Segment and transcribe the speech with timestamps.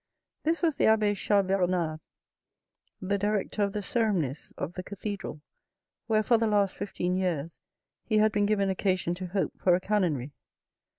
[0.41, 1.99] This was the abbe Chas Bernard,
[2.99, 5.41] the director of the ceremonies of the cathedral,
[6.07, 7.59] where, for the last fifteen years,
[8.03, 10.31] he had been given occasion to hope for a canonry.